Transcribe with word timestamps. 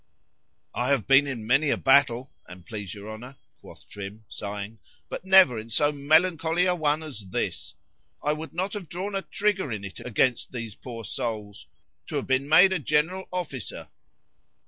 [I 0.73 0.89
have 0.89 1.05
been 1.05 1.27
in 1.27 1.45
many 1.45 1.69
a 1.69 1.77
battle, 1.77 2.31
an' 2.49 2.63
please 2.63 2.95
your 2.95 3.07
Honour, 3.11 3.35
quoth 3.59 3.87
Trim, 3.87 4.25
sighing, 4.29 4.79
but 5.09 5.25
never 5.25 5.59
in 5.59 5.69
so 5.69 5.91
melancholy 5.91 6.65
a 6.65 6.73
one 6.73 7.03
as 7.03 7.27
this,—I 7.29 8.33
would 8.33 8.51
not 8.51 8.73
have 8.73 8.89
drawn 8.89 9.13
a 9.13 9.21
tricker 9.21 9.71
in 9.71 9.83
it 9.85 9.99
against 9.99 10.51
these 10.51 10.73
poor 10.73 11.03
souls,——to 11.03 12.15
have 12.15 12.25
been 12.25 12.49
made 12.49 12.73
a 12.73 12.79
general 12.79 13.27
officer. 13.31 13.89